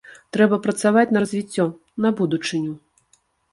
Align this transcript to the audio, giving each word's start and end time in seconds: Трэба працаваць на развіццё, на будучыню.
Трэба 0.37 0.57
працаваць 0.65 1.03
на 1.17 1.23
развіццё, 1.25 1.67
на 2.07 2.13
будучыню. 2.23 2.73